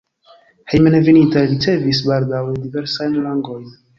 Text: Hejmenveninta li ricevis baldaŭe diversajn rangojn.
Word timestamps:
Hejmenveninta 0.71 1.43
li 1.43 1.51
ricevis 1.51 2.01
baldaŭe 2.09 2.57
diversajn 2.65 3.17
rangojn. 3.27 3.71